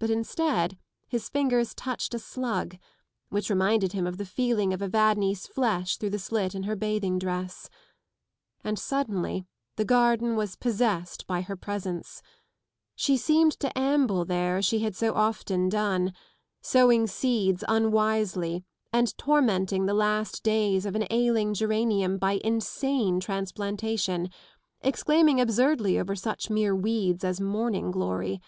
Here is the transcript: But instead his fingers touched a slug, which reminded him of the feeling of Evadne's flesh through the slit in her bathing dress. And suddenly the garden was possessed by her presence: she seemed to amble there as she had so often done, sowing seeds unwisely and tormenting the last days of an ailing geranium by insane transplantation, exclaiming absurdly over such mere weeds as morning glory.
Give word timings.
But 0.00 0.10
instead 0.10 0.78
his 1.06 1.28
fingers 1.28 1.74
touched 1.76 2.12
a 2.12 2.18
slug, 2.18 2.76
which 3.28 3.48
reminded 3.50 3.92
him 3.92 4.04
of 4.04 4.16
the 4.18 4.24
feeling 4.24 4.72
of 4.72 4.82
Evadne's 4.82 5.46
flesh 5.46 5.96
through 5.96 6.10
the 6.10 6.18
slit 6.18 6.56
in 6.56 6.64
her 6.64 6.74
bathing 6.74 7.20
dress. 7.20 7.70
And 8.64 8.76
suddenly 8.80 9.46
the 9.76 9.84
garden 9.84 10.34
was 10.34 10.56
possessed 10.56 11.28
by 11.28 11.42
her 11.42 11.54
presence: 11.54 12.20
she 12.96 13.16
seemed 13.16 13.52
to 13.60 13.70
amble 13.78 14.24
there 14.24 14.56
as 14.56 14.64
she 14.64 14.80
had 14.80 14.96
so 14.96 15.14
often 15.14 15.68
done, 15.68 16.12
sowing 16.60 17.06
seeds 17.06 17.62
unwisely 17.68 18.64
and 18.92 19.16
tormenting 19.16 19.86
the 19.86 19.94
last 19.94 20.42
days 20.42 20.84
of 20.84 20.96
an 20.96 21.06
ailing 21.12 21.54
geranium 21.54 22.18
by 22.18 22.40
insane 22.42 23.20
transplantation, 23.20 24.30
exclaiming 24.80 25.40
absurdly 25.40 25.96
over 25.96 26.16
such 26.16 26.50
mere 26.50 26.74
weeds 26.74 27.22
as 27.22 27.40
morning 27.40 27.92
glory. 27.92 28.40